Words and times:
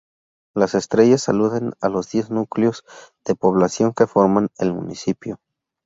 Las 0.55 0.73
estrellas 0.73 1.29
aluden 1.29 1.73
a 1.79 1.87
los 1.87 2.09
diez 2.09 2.31
núcleos 2.31 2.83
de 3.23 3.35
población 3.35 3.93
que 3.93 4.07
forman 4.07 4.49
el 4.57 4.73
municipio. 4.73 5.39